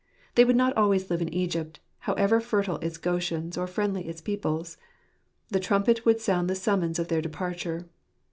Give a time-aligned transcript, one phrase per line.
[0.33, 4.19] They would not always live in Egypt, how ever fertile its Goshens or friendly its
[4.19, 4.77] peoples.
[5.49, 7.87] The trumpet would sound the summons of their departure.